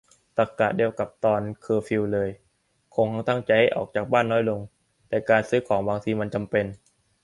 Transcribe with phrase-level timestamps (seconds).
[0.37, 2.29] ตรรกะเดียวกับตอนเคอร์ฟิวเลย
[2.95, 4.59] คงตั้งให้ออกจากบ้านน้อยลง
[5.07, 6.65] แต่การซื้อของบางทีมันจำเป็น